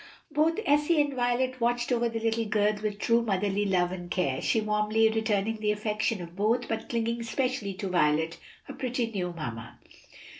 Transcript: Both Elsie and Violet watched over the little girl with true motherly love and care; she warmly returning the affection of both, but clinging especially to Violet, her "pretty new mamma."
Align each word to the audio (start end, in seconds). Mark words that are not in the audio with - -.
Both 0.31 0.59
Elsie 0.65 0.99
and 0.99 1.13
Violet 1.13 1.61
watched 1.61 1.91
over 1.91 2.09
the 2.09 2.19
little 2.19 2.45
girl 2.45 2.73
with 2.81 2.97
true 2.97 3.21
motherly 3.21 3.65
love 3.65 3.91
and 3.91 4.09
care; 4.09 4.41
she 4.41 4.59
warmly 4.59 5.07
returning 5.09 5.57
the 5.57 5.71
affection 5.71 6.23
of 6.23 6.35
both, 6.35 6.67
but 6.67 6.89
clinging 6.89 7.21
especially 7.21 7.75
to 7.75 7.87
Violet, 7.87 8.39
her 8.63 8.73
"pretty 8.73 9.11
new 9.11 9.31
mamma." 9.31 9.77